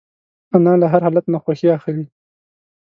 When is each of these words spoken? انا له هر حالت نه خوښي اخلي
انا 0.55 0.71
له 0.79 0.85
هر 0.93 1.01
حالت 1.05 1.25
نه 1.33 1.37
خوښي 1.43 1.67
اخلي 1.77 2.05